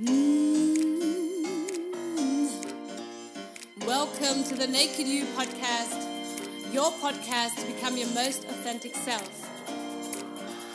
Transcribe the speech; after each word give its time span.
Mm. 0.00 0.78
Welcome 3.84 4.44
to 4.44 4.54
the 4.54 4.68
Naked 4.68 5.08
You 5.08 5.24
podcast, 5.34 6.72
your 6.72 6.92
podcast 6.92 7.56
to 7.56 7.66
become 7.66 7.96
your 7.96 8.06
most 8.10 8.44
authentic 8.44 8.94
self. 8.94 9.28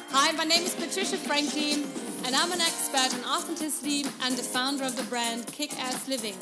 Hi, 0.10 0.34
my 0.34 0.44
name 0.44 0.64
is 0.64 0.76
Patricia 0.76 1.16
Franklin, 1.16 1.86
and 2.26 2.36
I'm 2.36 2.52
an 2.52 2.60
expert 2.60 3.18
in 3.18 3.24
authenticity 3.24 4.04
and 4.24 4.36
the 4.36 4.44
founder 4.44 4.84
of 4.84 4.98
the 4.98 5.04
brand 5.04 5.48
Kick 5.48 5.72
Ass 5.80 6.10
Living. 6.10 6.36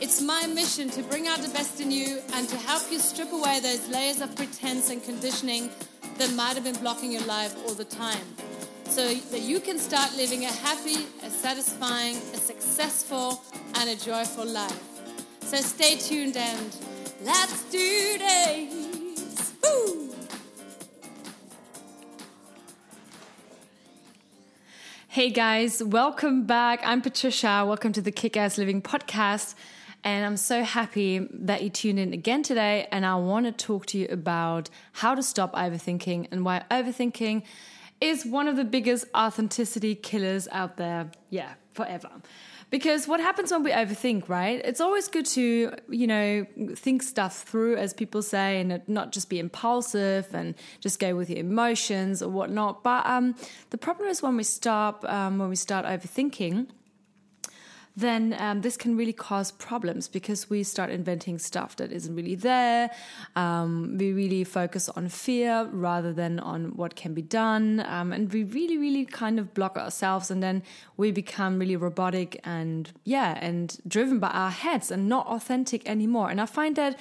It's 0.00 0.22
my 0.22 0.46
mission 0.46 0.88
to 0.90 1.02
bring 1.02 1.26
out 1.26 1.40
the 1.40 1.48
best 1.48 1.80
in 1.80 1.90
you 1.90 2.20
and 2.34 2.48
to 2.48 2.56
help 2.56 2.84
you 2.92 3.00
strip 3.00 3.32
away 3.32 3.58
those 3.58 3.88
layers 3.88 4.20
of 4.20 4.32
pretense 4.36 4.90
and 4.90 5.02
conditioning 5.02 5.70
that 6.18 6.32
might 6.34 6.54
have 6.54 6.62
been 6.62 6.76
blocking 6.76 7.10
your 7.10 7.24
life 7.24 7.56
all 7.66 7.74
the 7.74 7.84
time 7.84 8.36
so 8.96 9.12
that 9.12 9.42
you 9.42 9.60
can 9.60 9.78
start 9.78 10.16
living 10.16 10.44
a 10.44 10.52
happy, 10.52 11.04
satisfying, 11.46 12.16
a 12.34 12.38
successful, 12.38 13.40
and 13.76 13.88
a 13.88 13.94
joyful 13.94 14.44
life. 14.44 14.82
So 15.42 15.58
stay 15.58 15.94
tuned 15.94 16.36
and 16.36 16.76
let's 17.22 17.62
do 17.70 18.18
this! 18.18 19.54
Woo! 19.62 20.12
Hey 25.06 25.30
guys, 25.30 25.84
welcome 25.84 26.46
back. 26.46 26.80
I'm 26.82 27.00
Patricia. 27.00 27.64
Welcome 27.64 27.92
to 27.92 28.00
the 28.00 28.10
Kick 28.10 28.36
Ass 28.36 28.58
Living 28.58 28.82
podcast. 28.82 29.54
And 30.02 30.26
I'm 30.26 30.36
so 30.36 30.64
happy 30.64 31.28
that 31.30 31.62
you 31.62 31.70
tuned 31.70 32.00
in 32.00 32.12
again 32.12 32.42
today. 32.42 32.88
And 32.90 33.06
I 33.06 33.14
want 33.14 33.46
to 33.46 33.52
talk 33.52 33.86
to 33.86 33.98
you 33.98 34.08
about 34.10 34.68
how 34.94 35.14
to 35.14 35.22
stop 35.22 35.54
overthinking 35.54 36.26
and 36.32 36.44
why 36.44 36.64
overthinking 36.72 37.44
is 38.00 38.26
one 38.26 38.48
of 38.48 38.56
the 38.56 38.64
biggest 38.64 39.06
authenticity 39.14 39.94
killers 39.94 40.48
out 40.52 40.76
there. 40.76 41.10
Yeah, 41.30 41.54
forever. 41.72 42.10
Because 42.68 43.06
what 43.06 43.20
happens 43.20 43.52
when 43.52 43.62
we 43.62 43.70
overthink, 43.70 44.28
right? 44.28 44.60
It's 44.64 44.80
always 44.80 45.06
good 45.06 45.24
to, 45.26 45.72
you 45.88 46.06
know, 46.06 46.46
think 46.74 47.02
stuff 47.02 47.42
through, 47.42 47.76
as 47.76 47.94
people 47.94 48.22
say, 48.22 48.60
and 48.60 48.82
not 48.88 49.12
just 49.12 49.30
be 49.30 49.38
impulsive 49.38 50.34
and 50.34 50.56
just 50.80 50.98
go 50.98 51.14
with 51.14 51.30
your 51.30 51.38
emotions 51.38 52.22
or 52.22 52.28
whatnot. 52.28 52.82
But 52.82 53.06
um, 53.06 53.36
the 53.70 53.78
problem 53.78 54.08
is 54.08 54.20
when 54.20 54.36
we 54.36 54.42
stop, 54.42 55.04
um, 55.04 55.38
when 55.38 55.48
we 55.48 55.54
start 55.56 55.86
overthinking, 55.86 56.66
then 57.96 58.36
um, 58.38 58.60
this 58.60 58.76
can 58.76 58.96
really 58.96 59.12
cause 59.12 59.50
problems 59.52 60.06
because 60.06 60.50
we 60.50 60.62
start 60.62 60.90
inventing 60.90 61.38
stuff 61.38 61.76
that 61.76 61.90
isn't 61.90 62.14
really 62.14 62.34
there. 62.34 62.90
Um, 63.34 63.96
we 63.98 64.12
really 64.12 64.44
focus 64.44 64.90
on 64.90 65.08
fear 65.08 65.64
rather 65.72 66.12
than 66.12 66.38
on 66.38 66.76
what 66.76 66.94
can 66.94 67.14
be 67.14 67.22
done. 67.22 67.80
Um, 67.86 68.12
and 68.12 68.30
we 68.30 68.44
really, 68.44 68.76
really 68.76 69.06
kind 69.06 69.38
of 69.38 69.54
block 69.54 69.78
ourselves. 69.78 70.30
And 70.30 70.42
then 70.42 70.62
we 70.98 71.10
become 71.10 71.58
really 71.58 71.76
robotic 71.76 72.38
and, 72.44 72.92
yeah, 73.04 73.38
and 73.40 73.78
driven 73.88 74.18
by 74.18 74.28
our 74.28 74.50
heads 74.50 74.90
and 74.90 75.08
not 75.08 75.26
authentic 75.26 75.88
anymore. 75.88 76.28
And 76.28 76.38
I 76.38 76.46
find 76.46 76.76
that 76.76 76.98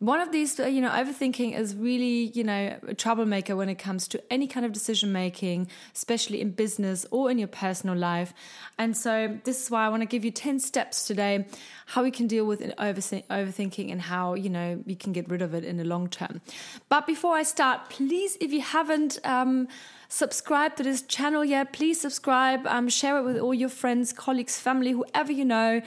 one 0.00 0.18
of 0.18 0.32
these, 0.32 0.58
uh, 0.58 0.66
you 0.66 0.80
know, 0.80 0.88
overthinking 0.88 1.56
is 1.56 1.76
really, 1.76 2.32
you 2.34 2.42
know, 2.42 2.74
a 2.88 2.94
troublemaker 2.94 3.54
when 3.54 3.68
it 3.68 3.74
comes 3.74 4.08
to 4.08 4.32
any 4.32 4.46
kind 4.46 4.64
of 4.64 4.72
decision 4.72 5.12
making, 5.12 5.68
especially 5.94 6.40
in 6.40 6.52
business 6.52 7.04
or 7.10 7.30
in 7.30 7.38
your 7.38 7.48
personal 7.48 7.94
life. 7.94 8.32
And 8.78 8.96
so, 8.96 9.38
this 9.44 9.62
is 9.62 9.70
why 9.70 9.84
I 9.84 9.90
want 9.90 10.00
to 10.00 10.06
give 10.06 10.24
you 10.24 10.30
10 10.30 10.58
steps 10.58 11.06
today 11.06 11.46
how 11.84 12.02
we 12.02 12.10
can 12.10 12.26
deal 12.26 12.46
with 12.46 12.60
overthinking 12.60 13.92
and 13.92 14.00
how, 14.00 14.34
you 14.34 14.48
know, 14.48 14.82
we 14.86 14.94
can 14.94 15.12
get 15.12 15.28
rid 15.28 15.42
of 15.42 15.52
it 15.52 15.64
in 15.64 15.76
the 15.76 15.84
long 15.84 16.08
term. 16.08 16.40
But 16.88 17.06
before 17.06 17.34
I 17.34 17.42
start, 17.42 17.90
please, 17.90 18.38
if 18.40 18.52
you 18.52 18.62
haven't, 18.62 19.18
um, 19.24 19.68
subscribe 20.10 20.74
to 20.76 20.82
this 20.82 21.02
channel 21.02 21.44
yet, 21.44 21.72
please 21.72 22.00
subscribe, 22.00 22.66
um, 22.66 22.88
share 22.88 23.16
it 23.18 23.22
with 23.22 23.38
all 23.38 23.54
your 23.54 23.68
friends, 23.68 24.12
colleagues, 24.12 24.58
family, 24.58 24.90
whoever 24.90 25.30
you 25.32 25.44
know. 25.44 25.80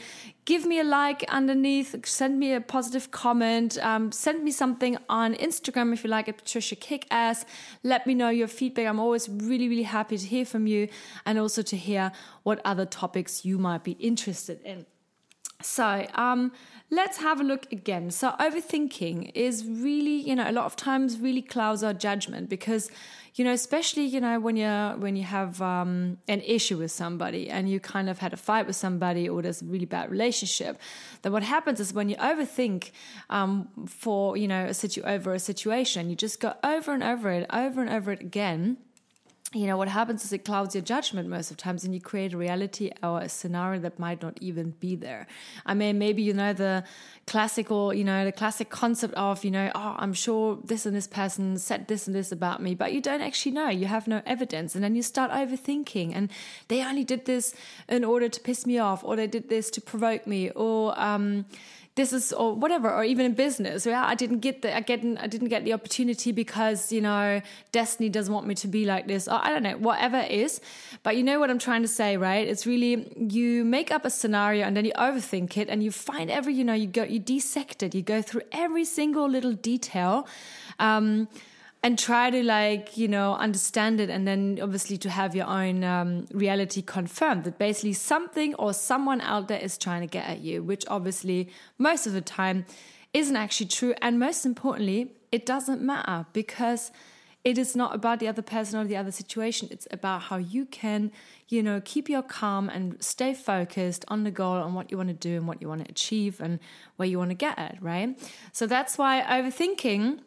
Give 0.45 0.65
me 0.65 0.79
a 0.79 0.83
like 0.83 1.23
underneath, 1.27 2.05
send 2.05 2.39
me 2.39 2.53
a 2.53 2.61
positive 2.61 3.11
comment, 3.11 3.77
um, 3.83 4.11
send 4.11 4.43
me 4.43 4.51
something 4.51 4.97
on 5.09 5.35
Instagram 5.35 5.93
if 5.93 6.03
you 6.03 6.09
like 6.09 6.29
it, 6.29 6.37
Patricia 6.37 6.75
Kickass. 6.75 7.45
Let 7.83 8.07
me 8.07 8.13
know 8.13 8.29
your 8.29 8.47
feedback. 8.47 8.87
I'm 8.87 8.99
always 8.99 9.27
really, 9.29 9.67
really 9.67 9.83
happy 9.83 10.17
to 10.17 10.25
hear 10.25 10.45
from 10.45 10.67
you 10.67 10.87
and 11.25 11.37
also 11.37 11.61
to 11.61 11.75
hear 11.75 12.11
what 12.43 12.61
other 12.65 12.85
topics 12.85 13.43
you 13.45 13.57
might 13.57 13.83
be 13.83 13.91
interested 13.91 14.61
in. 14.63 14.85
So, 15.61 16.07
um, 16.15 16.51
let's 16.93 17.17
have 17.17 17.41
a 17.41 17.43
look 17.43 17.71
again. 17.71 18.11
So, 18.11 18.31
overthinking 18.39 19.31
is 19.33 19.65
really, 19.65 20.17
you 20.29 20.35
know, 20.35 20.49
a 20.49 20.51
lot 20.51 20.65
of 20.65 20.75
times 20.75 21.19
really 21.19 21.41
clouds 21.41 21.83
our 21.83 21.93
judgment 21.93 22.49
because 22.49 22.89
you 23.35 23.43
know, 23.43 23.51
especially 23.51 24.03
you 24.05 24.21
know 24.21 24.39
when 24.39 24.55
you're 24.55 24.95
when 24.97 25.15
you 25.15 25.23
have 25.23 25.59
um, 25.59 26.17
an 26.27 26.41
issue 26.41 26.77
with 26.77 26.91
somebody 26.91 27.49
and 27.49 27.67
you 27.67 27.79
kind 27.79 28.07
of 28.07 28.19
had 28.19 28.31
a 28.31 28.37
fight 28.37 28.67
with 28.67 28.75
somebody 28.75 29.27
or 29.27 29.41
there's 29.41 29.63
a 29.63 29.65
really 29.65 29.85
bad 29.85 30.11
relationship, 30.11 30.77
then 31.23 31.31
what 31.31 31.41
happens 31.41 31.79
is 31.79 31.93
when 31.93 32.09
you 32.09 32.15
overthink 32.17 32.91
um, 33.31 33.67
for 33.87 34.37
you 34.37 34.47
know 34.47 34.65
a 34.65 34.73
situ 34.73 35.01
over 35.01 35.33
a 35.33 35.39
situation, 35.39 36.11
you 36.11 36.15
just 36.15 36.39
go 36.39 36.53
over 36.63 36.93
and 36.93 37.03
over 37.03 37.31
it, 37.31 37.47
over 37.51 37.81
and 37.81 37.89
over 37.89 38.11
it 38.11 38.21
again 38.21 38.77
you 39.53 39.67
know 39.67 39.77
what 39.77 39.87
happens 39.87 40.25
is 40.25 40.33
it 40.33 40.45
clouds 40.45 40.73
your 40.73 40.83
judgment 40.83 41.29
most 41.29 41.51
of 41.51 41.57
times 41.57 41.83
and 41.83 41.93
you 41.93 42.01
create 42.01 42.33
a 42.33 42.37
reality 42.37 42.91
or 43.03 43.21
a 43.21 43.29
scenario 43.29 43.79
that 43.79 43.99
might 43.99 44.21
not 44.21 44.37
even 44.41 44.71
be 44.79 44.95
there. 44.95 45.27
I 45.65 45.73
mean 45.73 45.99
maybe 45.99 46.23
you 46.23 46.33
know 46.33 46.53
the 46.53 46.83
classical 47.27 47.93
you 47.93 48.03
know 48.03 48.25
the 48.25 48.31
classic 48.31 48.69
concept 48.69 49.13
of 49.13 49.45
you 49.45 49.51
know 49.51 49.71
oh 49.73 49.95
i'm 49.97 50.13
sure 50.13 50.57
this 50.63 50.85
and 50.85 50.93
this 50.93 51.07
person 51.07 51.57
said 51.57 51.87
this 51.87 52.05
and 52.05 52.15
this 52.15 52.33
about 52.33 52.61
me 52.61 52.75
but 52.75 52.93
you 52.93 53.01
don't 53.01 53.21
actually 53.21 53.51
know. 53.51 53.69
You 53.69 53.85
have 53.85 54.07
no 54.07 54.21
evidence 54.25 54.75
and 54.75 54.83
then 54.83 54.95
you 54.95 55.03
start 55.03 55.31
overthinking 55.31 56.13
and 56.15 56.29
they 56.67 56.83
only 56.83 57.03
did 57.03 57.25
this 57.25 57.53
in 57.87 58.03
order 58.03 58.29
to 58.29 58.39
piss 58.39 58.65
me 58.65 58.79
off 58.79 59.03
or 59.03 59.15
they 59.15 59.27
did 59.27 59.49
this 59.49 59.69
to 59.71 59.81
provoke 59.81 60.25
me 60.25 60.49
or 60.51 60.99
um 60.99 61.45
this 61.95 62.11
is 62.11 62.33
or 62.33 62.55
whatever 62.55 62.91
or 62.91 63.03
even 63.03 63.25
in 63.25 63.33
business 63.33 63.85
yeah 63.85 64.05
i 64.05 64.15
didn't 64.15 64.39
get 64.39 64.61
the 64.61 64.75
i 64.75 64.79
get 64.79 65.03
i 65.19 65.27
didn't 65.27 65.49
get 65.49 65.63
the 65.63 65.73
opportunity 65.73 66.31
because 66.31 66.91
you 66.91 67.01
know 67.01 67.41
destiny 67.71 68.09
doesn't 68.09 68.33
want 68.33 68.47
me 68.47 68.55
to 68.55 68.67
be 68.67 68.85
like 68.85 69.07
this 69.07 69.27
or 69.27 69.39
i 69.43 69.49
don't 69.49 69.63
know 69.63 69.77
whatever 69.77 70.17
it 70.17 70.31
is. 70.31 70.61
But 71.03 71.17
you 71.17 71.23
know 71.23 71.39
what 71.39 71.49
i'm 71.49 71.59
trying 71.59 71.81
to 71.81 71.87
say 71.87 72.17
right? 72.17 72.47
It's 72.47 72.65
really 72.65 73.11
you 73.17 73.63
make 73.63 73.91
up 73.91 74.05
a 74.05 74.09
scenario 74.09 74.65
and 74.65 74.75
then 74.75 74.85
you 74.85 74.93
overthink 74.93 75.57
it 75.57 75.69
and 75.69 75.83
you 75.83 75.91
find 75.91 76.31
every 76.31 76.53
you 76.53 76.63
know 76.63 76.73
you 76.73 76.87
go 76.87 77.03
you 77.03 77.19
dissect 77.19 77.83
it 77.83 77.93
you 77.93 78.01
go 78.01 78.21
through 78.21 78.41
every 78.51 78.85
single 78.85 79.27
little 79.29 79.53
detail 79.53 80.27
um, 80.79 81.27
and 81.83 81.99
try 81.99 82.29
to 82.29 82.41
like 82.41 82.97
you 82.97 83.07
know 83.07 83.35
understand 83.35 83.99
it 83.99 84.09
and 84.09 84.25
then 84.25 84.57
obviously 84.61 84.97
to 84.97 85.09
have 85.09 85.35
your 85.35 85.45
own 85.45 85.83
um, 85.83 86.25
reality 86.31 86.81
confirmed 86.81 87.43
that 87.43 87.59
basically 87.59 87.93
something 87.93 88.55
or 88.55 88.73
someone 88.73 89.19
out 89.21 89.49
there 89.49 89.59
is 89.59 89.77
trying 89.77 90.01
to 90.01 90.07
get 90.07 90.25
at 90.25 90.39
you 90.39 90.63
which 90.63 90.85
obviously 90.87 91.49
most 91.77 92.07
of 92.07 92.13
the 92.13 92.21
time 92.21 92.65
isn't 93.13 93.35
actually 93.35 93.67
true. 93.67 93.93
And 94.01 94.19
most 94.19 94.45
importantly 94.45 95.13
it 95.31 95.45
doesn't 95.45 95.81
matter 95.81 96.25
because 96.33 96.91
it 97.43 97.57
is 97.57 97.75
not 97.75 97.93
about 97.93 98.19
the 98.19 98.27
other 98.29 98.41
person 98.41 98.79
or 98.79 98.85
the 98.85 98.95
other 98.95 99.11
situation. 99.11 99.67
It's 99.69 99.87
about 99.91 100.23
how 100.23 100.37
you 100.37 100.65
can 100.65 101.11
you 101.49 101.61
know 101.61 101.81
keep 101.83 102.07
your 102.07 102.23
calm 102.23 102.69
and 102.69 103.03
stay 103.03 103.33
focused 103.33 104.05
on 104.07 104.23
the 104.23 104.31
goal 104.31 104.55
on 104.55 104.73
what 104.73 104.89
you 104.89 104.97
want 104.97 105.09
to 105.09 105.13
do 105.13 105.35
and 105.35 105.47
what 105.47 105.61
you 105.61 105.67
want 105.67 105.83
to 105.83 105.91
achieve 105.91 106.39
and 106.39 106.59
where 106.95 107.07
you 107.07 107.17
want 107.17 107.31
to 107.31 107.35
get 107.35 107.59
at 107.59 107.77
right? 107.81 108.17
So 108.53 108.65
that's 108.65 108.97
why 108.97 109.21
overthinking 109.21 110.19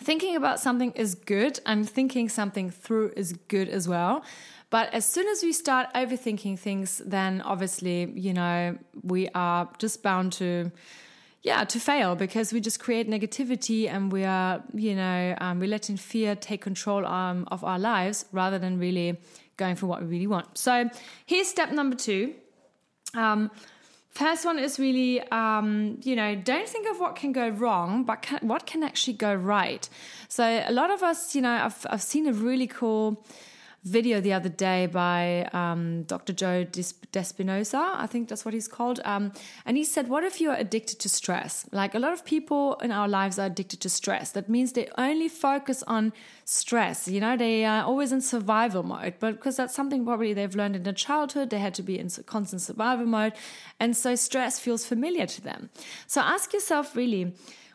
thinking 0.00 0.36
about 0.36 0.60
something 0.60 0.92
is 0.92 1.14
good 1.14 1.60
and 1.66 1.88
thinking 1.88 2.28
something 2.28 2.70
through 2.70 3.12
is 3.16 3.32
good 3.48 3.68
as 3.68 3.88
well. 3.88 4.24
But 4.70 4.92
as 4.92 5.06
soon 5.06 5.28
as 5.28 5.42
we 5.42 5.52
start 5.52 5.86
overthinking 5.94 6.58
things, 6.58 7.00
then 7.06 7.40
obviously, 7.42 8.10
you 8.10 8.32
know, 8.32 8.76
we 9.02 9.28
are 9.34 9.68
just 9.78 10.02
bound 10.02 10.32
to, 10.34 10.72
yeah, 11.42 11.64
to 11.64 11.78
fail 11.78 12.16
because 12.16 12.52
we 12.52 12.60
just 12.60 12.80
create 12.80 13.08
negativity 13.08 13.88
and 13.88 14.10
we 14.10 14.24
are, 14.24 14.64
you 14.72 14.96
know, 14.96 15.36
um, 15.40 15.60
we're 15.60 15.68
letting 15.68 15.96
fear 15.96 16.34
take 16.34 16.60
control 16.62 17.06
um, 17.06 17.46
of 17.52 17.62
our 17.62 17.78
lives 17.78 18.24
rather 18.32 18.58
than 18.58 18.78
really 18.78 19.16
going 19.56 19.76
for 19.76 19.86
what 19.86 20.00
we 20.00 20.08
really 20.08 20.26
want. 20.26 20.58
So 20.58 20.90
here's 21.26 21.46
step 21.46 21.70
number 21.70 21.94
two. 21.94 22.34
Um, 23.14 23.52
First 24.14 24.44
one 24.44 24.60
is 24.60 24.78
really, 24.78 25.20
um, 25.30 25.98
you 26.04 26.14
know, 26.14 26.36
don't 26.36 26.68
think 26.68 26.88
of 26.88 27.00
what 27.00 27.16
can 27.16 27.32
go 27.32 27.48
wrong, 27.48 28.04
but 28.04 28.22
can, 28.22 28.38
what 28.46 28.64
can 28.64 28.84
actually 28.84 29.14
go 29.14 29.34
right. 29.34 29.88
So 30.28 30.44
a 30.44 30.70
lot 30.72 30.92
of 30.92 31.02
us, 31.02 31.34
you 31.34 31.42
know, 31.42 31.50
I've, 31.50 31.84
I've 31.90 32.02
seen 32.02 32.28
a 32.28 32.32
really 32.32 32.68
cool 32.68 33.24
video 33.84 34.18
the 34.18 34.32
other 34.32 34.48
day 34.48 34.86
by 34.86 35.48
um, 35.52 36.04
Dr. 36.04 36.32
Joe 36.32 36.64
Despinosa, 36.64 37.94
I 37.94 38.06
think 38.06 38.28
that's 38.28 38.44
what 38.44 38.54
he's 38.54 38.66
called. 38.66 39.00
Um, 39.04 39.32
and 39.66 39.76
he 39.76 39.84
said, 39.84 40.08
What 40.08 40.24
if 40.24 40.40
you're 40.40 40.54
addicted 40.54 40.98
to 41.00 41.08
stress? 41.08 41.66
Like 41.70 41.94
a 41.94 41.98
lot 41.98 42.12
of 42.14 42.24
people 42.24 42.76
in 42.76 42.90
our 42.90 43.06
lives 43.06 43.38
are 43.38 43.46
addicted 43.46 43.80
to 43.82 43.90
stress. 43.90 44.30
That 44.32 44.48
means 44.48 44.72
they 44.72 44.88
only 44.96 45.28
focus 45.28 45.82
on 45.86 46.14
stress. 46.44 47.08
You 47.08 47.20
know, 47.20 47.36
they 47.36 47.64
are 47.64 47.84
always 47.84 48.10
in 48.10 48.22
survival 48.22 48.82
mode, 48.82 49.14
but 49.20 49.32
because 49.36 49.56
that's 49.56 49.74
something 49.74 50.04
probably 50.04 50.32
they've 50.32 50.56
learned 50.56 50.76
in 50.76 50.82
their 50.82 50.94
childhood, 50.94 51.50
they 51.50 51.58
had 51.58 51.74
to 51.74 51.82
be 51.82 51.98
in 51.98 52.08
constant 52.24 52.62
survival 52.62 53.06
mode. 53.06 53.34
And 53.78 53.94
so 53.94 54.14
stress 54.14 54.58
feels 54.58 54.86
familiar 54.86 55.26
to 55.26 55.42
them. 55.42 55.68
So 56.06 56.22
ask 56.22 56.54
yourself 56.54 56.96
really, 56.96 57.34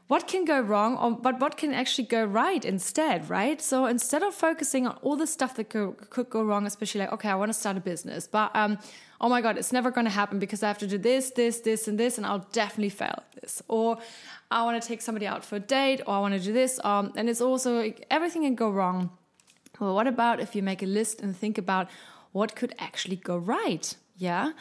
what 0.09 0.27
can 0.27 0.43
go 0.43 0.59
wrong 0.59 0.97
or 0.97 1.11
but 1.11 1.39
what 1.39 1.55
can 1.55 1.71
actually 1.71 2.07
go 2.07 2.25
right 2.25 2.65
instead 2.65 3.29
right? 3.29 3.61
So 3.61 3.85
instead 3.85 4.23
of 4.23 4.33
focusing 4.33 4.87
on 4.87 4.97
all 5.03 5.15
the 5.15 5.27
stuff 5.27 5.55
that 5.57 5.69
go, 5.69 5.95
could 6.09 6.29
go 6.31 6.43
wrong 6.43 6.65
especially 6.65 7.01
like 7.01 7.13
okay 7.13 7.29
i 7.29 7.35
want 7.35 7.49
to 7.53 7.59
start 7.63 7.77
a 7.77 7.79
business 7.79 8.27
but 8.27 8.49
um 8.55 8.79
oh 9.21 9.29
my 9.29 9.39
god 9.39 9.57
it's 9.57 9.71
never 9.71 9.91
going 9.91 10.05
to 10.05 10.15
happen 10.21 10.39
because 10.39 10.63
i 10.63 10.67
have 10.67 10.79
to 10.79 10.87
do 10.87 10.97
this 10.97 11.29
this 11.41 11.59
this 11.59 11.87
and 11.87 11.99
this 11.99 12.17
and 12.17 12.25
i'll 12.25 12.45
definitely 12.51 12.89
fail 12.89 13.17
at 13.17 13.31
this. 13.39 13.61
Or 13.67 13.99
i 14.49 14.63
want 14.63 14.81
to 14.81 14.87
take 14.87 15.01
somebody 15.01 15.27
out 15.27 15.45
for 15.45 15.57
a 15.57 15.65
date 15.77 16.01
or 16.07 16.15
i 16.15 16.19
want 16.19 16.33
to 16.33 16.43
do 16.49 16.53
this 16.53 16.79
um 16.83 17.13
and 17.15 17.29
it's 17.29 17.41
also 17.41 17.93
everything 18.09 18.41
can 18.43 18.55
go 18.55 18.69
wrong. 18.71 19.11
Well 19.79 19.93
what 19.93 20.07
about 20.07 20.39
if 20.39 20.55
you 20.55 20.63
make 20.63 20.81
a 20.81 20.91
list 20.99 21.21
and 21.21 21.37
think 21.37 21.57
about 21.59 21.87
what 22.31 22.55
could 22.55 22.73
actually 22.79 23.17
go 23.17 23.37
right? 23.37 23.95
Yeah 24.17 24.53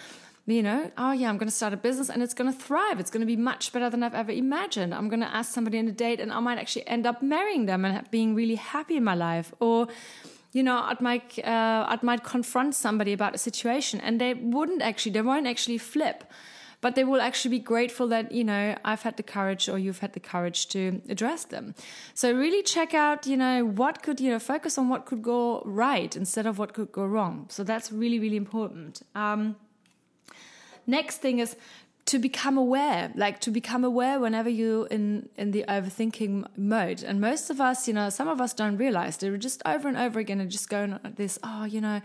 you 0.49 0.63
know, 0.63 0.91
oh 0.97 1.13
yeah, 1.13 1.29
I'm 1.29 1.37
going 1.37 1.49
to 1.49 1.55
start 1.55 1.75
a 1.75 1.77
business 1.77 2.09
and 2.09 2.23
it's 2.23 2.33
going 2.33 2.51
to 2.51 2.59
thrive. 2.59 2.99
It's 2.99 3.11
going 3.11 3.21
to 3.21 3.27
be 3.27 3.37
much 3.37 3.71
better 3.71 3.91
than 3.91 4.03
I've 4.03 4.15
ever 4.15 4.33
imagined. 4.33 4.95
I'm 4.95 5.09
going 5.09 5.21
to 5.21 5.35
ask 5.35 5.53
somebody 5.53 5.79
on 5.79 5.87
a 5.89 5.93
date 5.93 6.21
and 6.21 6.33
I 6.33 6.41
might 6.41 6.57
actually 6.57 6.87
end 6.87 7.07
up 7.07 7.23
marrying 7.23 7.67
them 7.67 7.85
and 7.85 8.11
being 8.11 8.35
really 8.35 8.55
happy 8.55 8.97
in 8.97 9.05
my 9.05 9.15
life. 9.15 9.53
Or, 9.61 9.89
you 10.53 10.63
know, 10.63 10.77
I 10.77 10.97
might, 11.01 11.39
uh, 11.45 11.85
I 11.87 11.99
might 12.01 12.25
confront 12.25 12.75
somebody 12.75 13.13
about 13.13 13.35
a 13.35 13.39
situation 13.39 14.01
and 14.01 14.19
they 14.19 14.33
wouldn't 14.33 14.81
actually, 14.81 15.13
they 15.13 15.21
won't 15.21 15.47
actually 15.47 15.77
flip. 15.77 16.25
But 16.81 16.95
they 16.95 17.05
will 17.05 17.21
actually 17.21 17.59
be 17.59 17.65
grateful 17.65 18.07
that, 18.09 18.33
you 18.33 18.45
know, 18.45 18.75
I've 18.85 19.03
had 19.03 19.17
the 19.17 19.25
courage 19.25 19.69
or 19.69 19.79
you've 19.79 19.99
had 19.99 20.13
the 20.13 20.21
courage 20.21 20.69
to 20.69 21.03
address 21.11 21.45
them. 21.45 21.75
So 22.15 22.33
really 22.33 22.63
check 22.63 22.95
out, 22.95 23.27
you 23.27 23.37
know, 23.37 23.67
what 23.67 24.03
could, 24.03 24.21
you 24.21 24.31
know, 24.31 24.39
focus 24.39 24.79
on 24.79 24.89
what 24.89 25.05
could 25.05 25.21
go 25.21 25.61
right 25.67 26.17
instead 26.17 26.47
of 26.47 26.57
what 26.57 26.73
could 26.73 26.93
go 26.93 27.05
wrong. 27.05 27.47
So 27.51 27.65
that's 27.65 27.91
really, 27.91 28.21
really 28.21 28.37
important. 28.37 29.03
Um, 29.17 29.57
next 30.89 31.19
thing 31.19 31.39
is 31.39 31.55
to 32.07 32.19
become 32.19 32.57
aware 32.57 33.13
like 33.15 33.39
to 33.39 33.51
become 33.51 33.85
aware 33.85 34.19
whenever 34.19 34.49
you're 34.49 34.87
in 34.87 35.29
in 35.37 35.51
the 35.51 35.65
overthinking 35.69 36.47
mode 36.57 37.03
and 37.03 37.21
most 37.21 37.51
of 37.51 37.61
us 37.61 37.87
you 37.87 37.93
know 37.93 38.09
some 38.09 38.29
of 38.29 38.41
us 38.41 38.55
don't 38.55 38.79
realize 38.79 39.19
they're 39.19 39.37
just 39.37 39.63
over 39.67 39.87
and 39.87 39.97
over 39.97 40.19
again 40.19 40.41
and 40.41 40.51
just 40.51 40.71
going 40.71 40.95
on 40.95 41.01
this 41.17 41.39
oh 41.43 41.65
you 41.65 41.81
know 41.81 42.01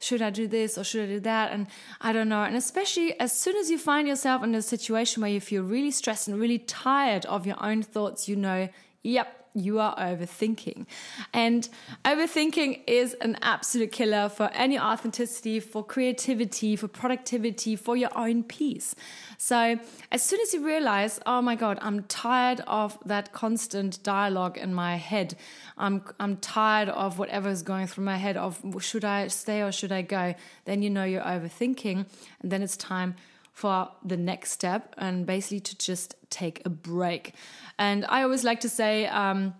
should 0.00 0.22
I 0.22 0.30
do 0.30 0.46
this 0.46 0.78
or 0.78 0.84
should 0.84 1.08
I 1.08 1.12
do 1.12 1.20
that? 1.20 1.52
And 1.52 1.66
I 2.00 2.12
don't 2.12 2.28
know. 2.28 2.42
And 2.42 2.56
especially 2.56 3.18
as 3.18 3.32
soon 3.32 3.56
as 3.56 3.70
you 3.70 3.78
find 3.78 4.06
yourself 4.06 4.42
in 4.42 4.54
a 4.54 4.62
situation 4.62 5.22
where 5.22 5.30
you 5.30 5.40
feel 5.40 5.62
really 5.62 5.90
stressed 5.90 6.28
and 6.28 6.38
really 6.38 6.58
tired 6.58 7.26
of 7.26 7.46
your 7.46 7.62
own 7.62 7.82
thoughts, 7.82 8.28
you 8.28 8.36
know, 8.36 8.68
yep, 9.02 9.47
you 9.54 9.78
are 9.80 9.96
overthinking. 9.96 10.86
And 11.32 11.68
overthinking 12.04 12.82
is 12.86 13.14
an 13.14 13.36
absolute 13.42 13.92
killer 13.92 14.28
for 14.28 14.50
any 14.52 14.78
authenticity, 14.78 15.60
for 15.60 15.84
creativity, 15.84 16.76
for 16.76 16.88
productivity, 16.88 17.76
for 17.76 17.96
your 17.96 18.16
own 18.16 18.42
peace. 18.42 18.94
So, 19.36 19.78
as 20.10 20.22
soon 20.22 20.40
as 20.40 20.52
you 20.52 20.64
realize, 20.64 21.20
oh 21.26 21.42
my 21.42 21.54
God, 21.54 21.78
I'm 21.80 22.04
tired 22.04 22.60
of 22.66 22.98
that 23.04 23.32
constant 23.32 24.02
dialogue 24.02 24.58
in 24.58 24.74
my 24.74 24.96
head, 24.96 25.36
I'm, 25.76 26.02
I'm 26.18 26.36
tired 26.38 26.88
of 26.88 27.18
whatever 27.18 27.48
is 27.48 27.62
going 27.62 27.86
through 27.86 28.04
my 28.04 28.16
head 28.16 28.36
of 28.36 28.60
should 28.80 29.04
I 29.04 29.28
stay 29.28 29.62
or 29.62 29.72
should 29.72 29.92
I 29.92 30.02
go, 30.02 30.34
then 30.64 30.82
you 30.82 30.90
know 30.90 31.04
you're 31.04 31.22
overthinking. 31.22 32.06
And 32.42 32.52
then 32.52 32.62
it's 32.62 32.76
time 32.76 33.14
for 33.58 33.88
the 34.04 34.16
next 34.16 34.52
step 34.52 34.94
and 34.98 35.26
basically 35.26 35.58
to 35.58 35.76
just 35.78 36.14
take 36.30 36.62
a 36.64 36.68
break. 36.68 37.34
And 37.76 38.06
I 38.08 38.22
always 38.22 38.44
like 38.44 38.60
to 38.60 38.68
say, 38.68 39.06
um, 39.08 39.52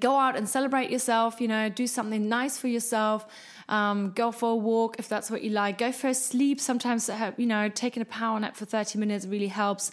go 0.00 0.16
out 0.16 0.36
and 0.36 0.48
celebrate 0.48 0.90
yourself, 0.90 1.40
you 1.40 1.46
know, 1.46 1.68
do 1.68 1.86
something 1.86 2.28
nice 2.28 2.58
for 2.58 2.66
yourself. 2.66 3.24
Um, 3.68 4.10
go 4.16 4.32
for 4.32 4.50
a 4.50 4.56
walk 4.56 4.96
if 4.98 5.08
that's 5.08 5.30
what 5.30 5.42
you 5.42 5.50
like. 5.50 5.78
Go 5.78 5.92
for 5.92 6.08
a 6.08 6.14
sleep. 6.14 6.60
Sometimes, 6.60 7.08
uh, 7.08 7.30
you 7.36 7.46
know, 7.46 7.68
taking 7.68 8.02
a 8.02 8.04
power 8.04 8.40
nap 8.40 8.56
for 8.56 8.64
30 8.64 8.98
minutes 8.98 9.26
really 9.26 9.46
helps 9.46 9.92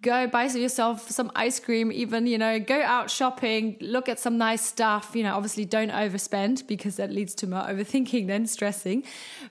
go 0.00 0.28
buy 0.28 0.44
yourself 0.44 1.10
some 1.10 1.30
ice 1.34 1.58
cream 1.58 1.90
even 1.90 2.26
you 2.26 2.38
know 2.38 2.60
go 2.60 2.80
out 2.82 3.10
shopping 3.10 3.76
look 3.80 4.08
at 4.08 4.18
some 4.18 4.38
nice 4.38 4.64
stuff. 4.64 5.10
You 5.14 5.22
know 5.24 5.34
obviously 5.34 5.64
don't 5.64 5.90
overspend 5.90 6.66
because 6.66 6.96
that 6.96 7.10
leads 7.10 7.34
to 7.36 7.46
more 7.46 7.62
overthinking 7.62 8.26
than 8.28 8.46
stressing. 8.46 9.04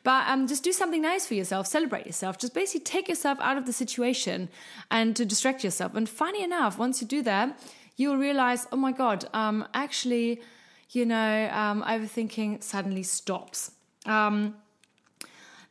But 0.03 0.27
um, 0.27 0.47
just 0.47 0.63
do 0.63 0.71
something 0.71 1.01
nice 1.01 1.25
for 1.25 1.33
yourself 1.33 1.67
celebrate 1.67 2.05
yourself. 2.05 2.37
Just 2.37 2.53
basically 2.53 2.85
take 2.85 3.09
yourself 3.09 3.37
out 3.41 3.57
of 3.57 3.65
the 3.65 3.73
situation 3.73 4.49
and 4.89 5.15
to 5.15 5.25
distract 5.25 5.63
yourself. 5.63 5.95
And 5.95 6.07
funny 6.07 6.43
enough 6.43 6.77
once 6.77 7.01
you 7.01 7.07
do 7.07 7.21
that 7.23 7.59
you'll 7.97 8.17
realize 8.17 8.67
oh 8.71 8.77
my 8.77 8.91
god 8.91 9.25
um, 9.33 9.67
actually 9.73 10.41
you 10.91 11.05
know 11.05 11.49
um, 11.51 11.83
overthinking 11.83 12.63
suddenly 12.63 13.03
stops. 13.03 13.71
Um, 14.05 14.55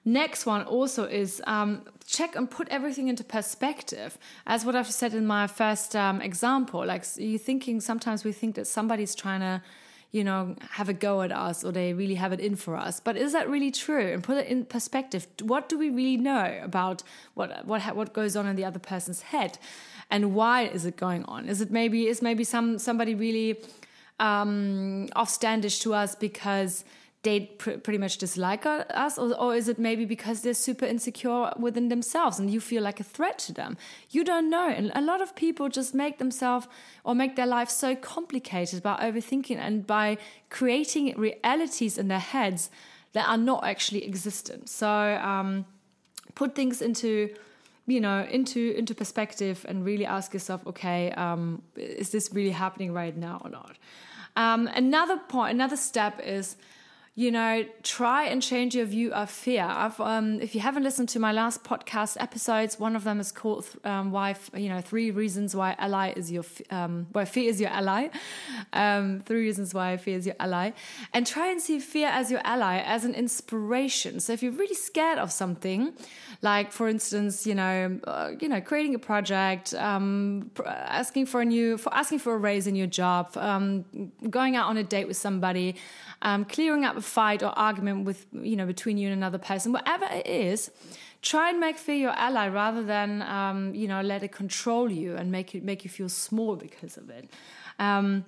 Next 0.07 0.47
one 0.47 0.63
also 0.63 1.05
is 1.05 1.43
um, 1.49 1.83
check 2.07 2.37
and 2.37 2.49
put 2.49 2.69
everything 2.69 3.09
into 3.09 3.25
perspective. 3.25 4.17
As 4.47 4.65
what 4.65 4.77
I've 4.77 4.91
said 4.91 5.15
in 5.15 5.27
my 5.27 5.49
first 5.49 5.97
um, 5.97 6.23
example, 6.23 6.87
like 6.87 7.05
you 7.17 7.39
thinking 7.39 7.81
sometimes 7.81 8.23
we 8.23 8.31
think 8.31 8.55
that 8.55 8.69
somebody's 8.69 9.17
trying 9.17 9.41
to, 9.41 9.61
you 10.13 10.23
know, 10.23 10.55
have 10.71 10.89
a 10.89 10.93
go 10.93 11.23
at 11.23 11.33
us 11.33 11.65
or 11.65 11.73
they 11.73 11.93
really 11.93 12.15
have 12.15 12.33
it 12.33 12.39
in 12.39 12.55
for 12.55 12.77
us. 12.77 13.01
But 13.01 13.17
is 13.17 13.33
that 13.33 13.51
really 13.51 13.73
true? 13.73 14.13
And 14.13 14.23
put 14.23 14.37
it 14.37 14.47
in 14.47 14.65
perspective. 14.65 15.27
What 15.43 15.69
do 15.69 15.77
we 15.77 15.91
really 15.91 16.19
know 16.19 16.57
about 16.63 17.03
what 17.35 17.67
what 17.67 17.83
what 17.97 18.13
goes 18.13 18.37
on 18.37 18.47
in 18.47 18.55
the 18.55 18.65
other 18.65 18.79
person's 18.79 19.23
head, 19.23 19.59
and 20.09 20.37
why 20.37 20.63
is 20.63 20.87
it 20.87 20.97
going 20.97 21.25
on? 21.25 21.49
Is 21.49 21.61
it 21.61 21.73
maybe 21.73 22.07
is 22.07 22.23
maybe 22.23 22.45
some 22.45 22.79
somebody 22.79 23.17
really 23.17 23.59
um, 24.21 25.09
offstandish 25.17 25.81
to 25.83 25.95
us 25.95 26.15
because 26.15 26.85
they 27.27 27.41
pr- 27.41 27.79
pretty 27.85 27.99
much 27.99 28.19
dislike 28.19 28.65
us 28.67 29.19
or, 29.19 29.35
or, 29.35 29.55
is 29.55 29.69
it 29.69 29.79
maybe 29.79 30.05
because 30.05 30.43
they're 30.43 30.55
super 30.55 30.87
insecure 30.87 31.53
within 31.59 31.89
themselves 31.89 32.39
and 32.39 32.51
you 32.51 32.61
feel 32.61 32.83
like 32.83 33.01
a 33.01 33.05
threat 33.05 33.37
to 33.47 33.53
them? 33.53 33.77
You 34.11 34.23
don't 34.23 34.49
know 34.49 34.69
and 34.69 34.93
a 34.95 35.01
lot 35.01 35.21
of 35.21 35.35
people 35.35 35.69
just 35.69 35.93
make 35.93 36.19
themselves 36.19 36.69
or 37.03 37.15
make 37.17 37.35
their 37.35 37.47
life 37.47 37.69
so 37.69 37.97
complicated 37.97 38.81
by 38.81 38.95
overthinking 39.03 39.59
and 39.59 39.85
by 39.87 40.19
creating 40.51 41.19
realities 41.19 41.99
in 41.99 42.07
their 42.07 42.27
heads 42.35 42.71
that 43.13 43.29
are 43.29 43.39
not 43.39 43.65
actually 43.65 44.05
existent. 44.05 44.69
So 44.69 44.89
um, 44.89 45.67
put 46.37 46.55
things 46.55 46.81
into 46.81 47.35
you 47.89 48.01
know 48.01 48.27
into 48.31 48.61
into 48.77 48.95
perspective 48.95 49.65
and 49.69 49.85
really 49.85 50.07
ask 50.07 50.35
yourself 50.35 50.67
okay 50.67 51.13
um, 51.13 51.63
is 51.77 52.11
this 52.11 52.31
really 52.33 52.51
happening 52.51 52.93
right 52.93 53.17
now 53.17 53.41
or 53.45 53.51
not? 53.51 53.77
Um, 54.37 54.69
another 54.69 55.19
point 55.29 55.55
another 55.55 55.77
step 55.77 56.21
is 56.25 56.57
you 57.19 57.31
know, 57.31 57.65
try 57.83 58.25
and 58.25 58.43
change 58.43 58.75
your 58.75 58.85
view 58.85 59.11
of 59.11 59.31
fear. 59.31 59.65
Um, 59.65 60.39
if 60.43 60.55
you 60.55 60.61
haven't 60.61 60.83
listened 60.83 61.09
to 61.09 61.19
my 61.19 61.33
last 61.33 61.65
podcast 61.65 62.19
episodes, 62.21 62.79
one 62.79 62.95
of 62.95 63.05
them 63.05 63.21
is 63.21 63.33
called 63.33 63.65
um, 63.85 64.13
"Why," 64.13 64.37
you 64.55 64.69
know, 64.69 64.83
three 64.83 65.11
reasons 65.11 65.57
why 65.57 65.75
ally 65.79 66.13
is 66.15 66.31
your 66.31 66.45
um, 66.69 67.07
why 67.13 67.25
fear 67.25 67.49
is 67.49 67.59
your 67.59 67.71
ally. 67.71 68.09
Um, 68.75 69.21
three 69.25 69.41
reasons 69.41 69.73
why 69.73 69.97
fear 69.97 70.19
is 70.19 70.27
your 70.27 70.37
ally, 70.39 70.73
and 71.15 71.27
try 71.27 71.47
and 71.51 71.59
see 71.59 71.79
fear 71.79 72.09
as 72.09 72.31
your 72.31 72.43
ally, 72.45 72.83
as 72.85 73.07
an 73.07 73.15
inspiration. 73.15 74.21
So 74.21 74.35
if 74.35 74.43
you're 74.43 74.53
really 74.53 74.75
scared 74.75 75.19
of 75.19 75.33
something, 75.33 75.95
like 76.43 76.71
for 76.71 76.87
instance, 76.87 77.47
you 77.47 77.55
know, 77.55 77.99
uh, 78.05 78.33
you 78.39 78.49
know, 78.51 78.61
creating 78.61 78.95
a 78.95 78.99
project, 78.99 79.73
um, 79.73 80.51
asking 80.67 81.25
for 81.25 81.41
a 81.41 81.47
new, 81.47 81.79
for 81.79 81.95
asking 81.95 82.19
for 82.19 82.35
a 82.35 82.39
raise 82.39 82.67
in 82.67 82.77
your 82.77 82.89
job, 82.89 83.35
um, 83.39 83.87
going 84.29 84.55
out 84.55 84.69
on 84.69 84.77
a 84.77 84.85
date 84.85 85.09
with 85.09 85.17
somebody 85.17 85.77
clearing 86.49 86.85
up 86.85 87.03
fight 87.07 87.43
or 87.43 87.51
argument 87.59 88.05
with 88.05 88.27
you 88.33 88.57
know 88.57 88.67
between 88.67 88.99
you 88.99 89.09
and 89.09 89.17
another 89.17 89.39
person, 89.39 89.73
whatever 89.73 90.07
it 90.07 90.27
is, 90.27 90.71
try 91.23 91.51
and 91.51 91.61
make 91.61 91.79
fear 91.79 91.95
your 91.95 92.11
ally 92.11 92.49
rather 92.49 92.83
than 92.83 93.23
um, 93.23 93.75
you 93.75 93.89
know 93.89 94.01
let 94.03 94.23
it 94.23 94.33
control 94.33 94.91
you 94.91 95.17
and 95.17 95.31
make 95.31 95.55
you 95.55 95.61
make 95.63 95.85
you 95.85 95.91
feel 95.91 96.09
small 96.09 96.57
because 96.57 96.97
of 96.97 97.09
it. 97.11 97.31
Um, 97.79 98.25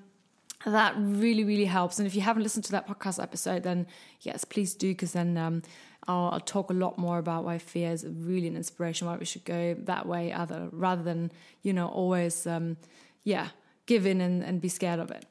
that 0.66 0.94
really 0.96 1.44
really 1.44 1.66
helps. 1.66 1.98
And 1.98 2.06
if 2.06 2.14
you 2.14 2.22
haven't 2.22 2.42
listened 2.42 2.64
to 2.66 2.72
that 2.72 2.86
podcast 2.86 3.22
episode, 3.22 3.62
then 3.62 3.86
yes, 4.22 4.44
please 4.44 4.74
do 4.74 4.88
because 4.88 5.12
then. 5.12 5.36
Um, 5.36 5.62
I'll, 6.06 6.30
I'll, 6.32 6.40
talk 6.40 6.70
a 6.70 6.72
lot 6.72 6.96
more 6.96 7.18
about 7.18 7.44
why 7.44 7.58
fear 7.58 7.92
is 7.92 8.06
really 8.08 8.46
an 8.46 8.56
inspiration, 8.56 9.06
why 9.06 9.18
we 9.18 9.26
should 9.26 9.44
go 9.44 9.74
that 9.80 10.06
way, 10.06 10.32
other 10.32 10.70
rather 10.72 11.02
than 11.02 11.30
you 11.60 11.74
know 11.74 11.88
always, 11.88 12.46
um, 12.46 12.78
yeah, 13.24 13.48
give 13.84 14.06
in 14.06 14.22
and, 14.22 14.42
and 14.42 14.58
be 14.58 14.70
scared 14.70 15.00
of 15.00 15.10
it. 15.10 15.26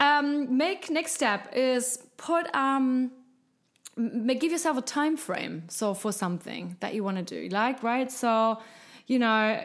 Um, 0.00 0.56
make 0.56 0.90
next 0.90 1.12
step 1.14 1.52
is 1.54 1.98
put 2.16 2.54
um, 2.54 3.10
make, 3.96 4.40
give 4.40 4.52
yourself 4.52 4.78
a 4.78 4.82
time 4.82 5.16
frame. 5.16 5.64
So 5.68 5.94
for 5.94 6.12
something 6.12 6.76
that 6.80 6.94
you 6.94 7.02
want 7.02 7.16
to 7.16 7.22
do, 7.22 7.48
like 7.48 7.82
right. 7.82 8.10
So 8.10 8.58
you 9.06 9.18
know, 9.18 9.58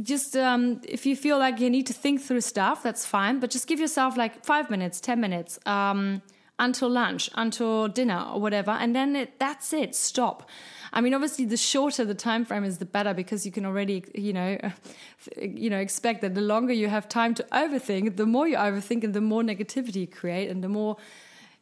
just 0.00 0.36
um, 0.36 0.80
if 0.88 1.04
you 1.04 1.16
feel 1.16 1.36
like 1.38 1.58
you 1.58 1.68
need 1.68 1.86
to 1.88 1.92
think 1.92 2.22
through 2.22 2.40
stuff, 2.40 2.82
that's 2.82 3.04
fine. 3.04 3.40
But 3.40 3.50
just 3.50 3.66
give 3.66 3.80
yourself 3.80 4.16
like 4.16 4.44
five 4.44 4.70
minutes, 4.70 5.00
ten 5.00 5.20
minutes 5.20 5.58
um, 5.66 6.22
until 6.58 6.88
lunch, 6.88 7.30
until 7.34 7.88
dinner, 7.88 8.26
or 8.32 8.40
whatever, 8.40 8.70
and 8.70 8.94
then 8.94 9.16
it, 9.16 9.38
that's 9.38 9.72
it. 9.72 9.94
Stop. 9.94 10.48
I 10.92 11.00
mean, 11.00 11.12
obviously, 11.12 11.44
the 11.44 11.56
shorter 11.56 12.04
the 12.04 12.14
time 12.14 12.44
frame 12.44 12.64
is, 12.64 12.78
the 12.78 12.84
better 12.84 13.12
because 13.12 13.44
you 13.44 13.50
can 13.50 13.66
already, 13.66 14.04
you 14.14 14.32
know, 14.32 14.58
you 15.40 15.70
know, 15.70 15.78
expect 15.78 16.20
that 16.22 16.34
the 16.34 16.40
longer 16.40 16.72
you 16.72 16.88
have 16.88 17.08
time 17.08 17.34
to 17.34 17.42
overthink, 17.52 18.16
the 18.16 18.26
more 18.26 18.46
you 18.46 18.56
overthink, 18.56 19.04
and 19.04 19.14
the 19.14 19.20
more 19.20 19.42
negativity 19.42 19.96
you 19.96 20.06
create, 20.06 20.48
and 20.48 20.62
the 20.62 20.68
more, 20.68 20.96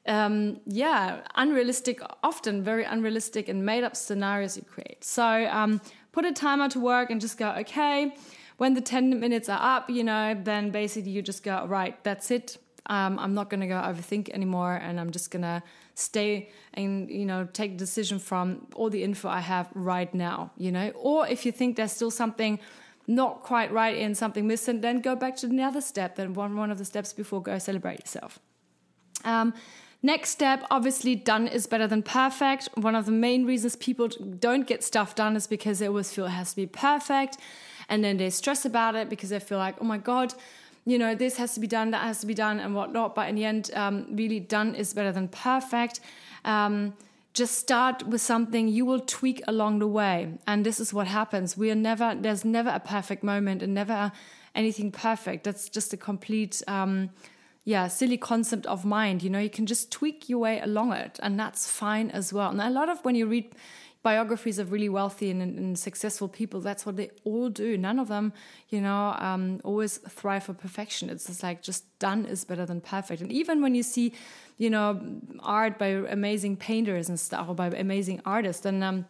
um, 0.07 0.61
yeah, 0.67 1.21
unrealistic, 1.37 2.01
often 2.23 2.63
very 2.63 2.85
unrealistic 2.85 3.49
and 3.49 3.65
made 3.65 3.85
up 3.85 3.97
scenarios 3.97 4.57
you 4.57 4.63
create. 4.65 5.05
So 5.05 5.47
um, 5.47 5.81
put 6.13 6.25
a 6.25 6.33
timer 6.33 6.69
to 6.71 6.81
work 6.81 7.11
and 7.11 7.21
just 7.21 7.39
go, 7.39 7.51
okay 7.61 8.13
when 8.63 8.75
the 8.75 8.81
10 8.81 9.19
minutes 9.19 9.49
are 9.49 9.59
up, 9.61 9.91
you 9.91 10.05
know, 10.05 10.41
then 10.41 10.71
basically 10.71 11.11
you 11.11 11.21
just 11.21 11.43
go, 11.43 11.67
right, 11.67 12.03
that's 12.05 12.31
it. 12.31 12.59
Um, 12.87 13.19
I'm 13.19 13.35
not 13.35 13.49
going 13.49 13.61
to 13.61 13.67
go 13.67 13.75
overthink 13.75 14.31
anymore, 14.31 14.75
and 14.75 14.99
I'm 14.99 15.11
just 15.11 15.31
going 15.31 15.43
to 15.43 15.63
stay 15.95 16.51
and 16.75 17.11
you 17.11 17.27
know 17.27 17.49
take 17.53 17.77
decision 17.77 18.19
from 18.19 18.67
all 18.75 18.91
the 18.91 19.03
info 19.03 19.29
I 19.29 19.41
have 19.41 19.69
right 19.75 20.13
now. 20.13 20.51
You 20.57 20.73
know, 20.73 20.91
or 20.97 21.27
if 21.29 21.47
you 21.47 21.53
think 21.53 21.77
there's 21.77 21.93
still 21.93 22.11
something 22.11 22.59
not 23.07 23.43
quite 23.43 23.73
right 23.73 23.97
in 23.97 24.15
something 24.15 24.47
missing, 24.47 24.81
then 24.81 25.01
go 25.01 25.15
back 25.15 25.37
to 25.37 25.47
another 25.47 25.81
step. 25.81 26.17
Then 26.17 26.35
one 26.35 26.57
one 26.57 26.71
of 26.71 26.79
the 26.79 26.85
steps 26.85 27.13
before 27.13 27.43
go 27.43 27.59
celebrate 27.59 28.01
yourself. 28.01 28.39
Um, 29.25 29.55
Next 30.05 30.31
step, 30.31 30.65
obviously, 30.69 31.15
done 31.15 31.47
is 31.47 31.69
better 31.69 31.87
than 31.87 32.03
perfect. 32.03 32.69
One 32.75 32.97
of 32.97 33.07
the 33.07 33.13
main 33.13 33.47
reasons 33.47 33.77
people 33.77 34.09
don't 34.09 34.67
get 34.67 34.83
stuff 34.83 35.15
done 35.15 35.37
is 35.37 35.47
because 35.47 35.79
they 35.79 35.87
always 35.87 36.13
feel 36.13 36.27
it 36.27 36.31
has 36.31 36.51
to 36.51 36.57
be 36.57 36.67
perfect. 36.67 37.37
And 37.89 38.03
then 38.03 38.17
they 38.17 38.31
stress 38.31 38.65
about 38.65 38.97
it 38.97 39.09
because 39.09 39.31
they 39.31 39.39
feel 39.39 39.59
like, 39.59 39.77
oh 39.81 39.85
my 39.85 39.99
God, 39.99 40.35
you 40.85 40.99
know, 40.99 41.15
this 41.15 41.37
has 41.37 41.55
to 41.55 41.61
be 41.61 41.67
done, 41.67 41.91
that 41.93 42.03
has 42.03 42.21
to 42.21 42.27
be 42.27 42.35
done, 42.35 42.59
and 42.61 42.75
whatnot. 42.75 43.15
But 43.15 43.29
in 43.29 43.37
the 43.37 43.45
end, 43.45 43.71
um, 43.75 44.07
really, 44.11 44.41
done 44.41 44.75
is 44.75 44.93
better 44.93 45.13
than 45.13 45.29
perfect. 45.29 46.01
Um, 46.45 46.95
just 47.35 47.57
start 47.57 48.07
with 48.07 48.21
something 48.21 48.69
you 48.69 48.85
will 48.85 49.01
tweak 49.01 49.43
along 49.49 49.79
the 49.79 49.87
way. 49.87 50.35
And 50.47 50.67
this 50.67 50.81
is 50.81 50.93
what 50.93 51.07
happens. 51.07 51.57
We 51.57 51.71
are 51.71 51.77
never, 51.77 52.15
there's 52.19 52.45
never 52.45 52.71
a 52.71 52.81
perfect 52.81 53.23
moment 53.23 53.63
and 53.63 53.73
never 53.73 54.13
anything 54.55 54.93
perfect. 54.93 55.45
That's 55.45 55.69
just 55.69 55.93
a 55.93 55.97
complete. 55.97 56.63
Um, 56.67 57.11
yeah, 57.65 57.87
silly 57.87 58.17
concept 58.17 58.67
of 58.67 58.85
mind. 58.85 59.23
You 59.23 59.31
know, 59.31 59.39
you 59.39 59.49
can 59.49 59.67
just 59.67 59.93
tweak 59.93 60.29
your 60.29 60.41
way 60.41 60.61
along 60.61 60.93
it, 60.93 61.21
and 61.23 61.39
that's 61.39 61.71
fine 61.71 62.11
as 62.11 62.33
well. 62.33 62.51
And 62.51 62.61
a 62.61 62.71
lot 62.71 62.89
of 62.89 63.05
when 63.05 63.15
you 63.15 63.27
read 63.27 63.55
biographies 64.03 64.59
of 64.59 64.73
really 64.73 64.89
wealthy 64.89 65.31
and, 65.31 65.41
and 65.41 65.79
successful 65.79 66.29
people, 66.29 66.61
that's 66.61 66.85
what 66.85 66.97
they 66.97 67.11
all 67.25 67.49
do. 67.49 67.79
None 67.79 67.99
of 67.99 68.09
them, 68.09 68.33
you 68.69 68.81
know, 68.81 69.15
um, 69.19 69.61
always 69.65 69.99
thrive 69.99 70.45
for 70.45 70.55
perfection. 70.55 71.09
It's 71.09 71.27
just 71.27 71.43
like 71.43 71.63
just 71.63 71.99
done 71.99 72.25
is 72.27 72.45
better 72.45 72.67
than 72.67 72.81
perfect. 72.81 73.23
And 73.23 73.31
even 73.31 73.63
when 73.63 73.75
you 73.75 73.83
see, 73.83 74.13
you 74.59 74.71
know, 74.71 75.01
art 75.41 75.79
by 75.79 75.89
amazing 75.89 76.57
painters 76.57 77.09
and 77.09 77.19
stuff, 77.19 77.49
or 77.49 77.55
by 77.55 77.69
amazing 77.69 78.21
artists, 78.25 78.67
and 78.67 78.83
um, 78.83 79.07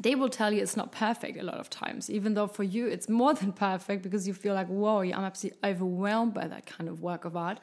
they 0.00 0.16
will 0.16 0.28
tell 0.28 0.52
you 0.52 0.62
it's 0.62 0.76
not 0.76 0.90
perfect 0.90 1.38
a 1.38 1.44
lot 1.44 1.58
of 1.58 1.70
times, 1.70 2.10
even 2.10 2.34
though 2.34 2.48
for 2.48 2.64
you 2.64 2.88
it's 2.88 3.08
more 3.08 3.34
than 3.34 3.52
perfect 3.68 4.02
because 4.02 4.26
you 4.26 4.34
feel 4.34 4.54
like, 4.54 4.66
whoa, 4.66 5.02
I'm 5.02 5.12
absolutely 5.12 5.58
overwhelmed 5.62 6.34
by 6.34 6.48
that 6.48 6.66
kind 6.66 6.88
of 6.88 7.00
work 7.00 7.24
of 7.24 7.36
art. 7.36 7.60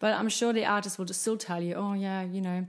But 0.00 0.14
I'm 0.14 0.28
sure 0.28 0.52
the 0.52 0.64
artist 0.64 0.98
will 0.98 1.04
just 1.04 1.20
still 1.20 1.36
tell 1.36 1.62
you, 1.62 1.74
oh 1.74 1.92
yeah, 1.92 2.22
you 2.22 2.40
know, 2.40 2.66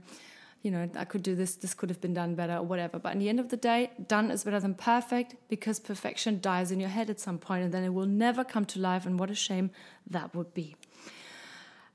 you 0.62 0.70
know, 0.70 0.88
I 0.96 1.04
could 1.04 1.22
do 1.22 1.34
this, 1.34 1.56
this 1.56 1.74
could 1.74 1.90
have 1.90 2.00
been 2.00 2.14
done 2.14 2.34
better 2.36 2.56
or 2.56 2.62
whatever. 2.62 2.98
But 2.98 3.12
in 3.12 3.18
the 3.18 3.28
end 3.28 3.40
of 3.40 3.48
the 3.48 3.56
day, 3.56 3.90
done 4.06 4.30
is 4.30 4.44
better 4.44 4.60
than 4.60 4.74
perfect 4.74 5.34
because 5.48 5.80
perfection 5.80 6.40
dies 6.40 6.70
in 6.70 6.78
your 6.78 6.88
head 6.88 7.10
at 7.10 7.18
some 7.18 7.38
point 7.38 7.64
and 7.64 7.74
then 7.74 7.82
it 7.82 7.92
will 7.92 8.06
never 8.06 8.44
come 8.44 8.64
to 8.66 8.78
life. 8.78 9.04
And 9.04 9.18
what 9.18 9.30
a 9.30 9.34
shame 9.34 9.70
that 10.08 10.34
would 10.34 10.54
be. 10.54 10.76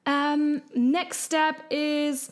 Um, 0.05 0.62
next 0.75 1.19
step 1.19 1.63
is 1.69 2.31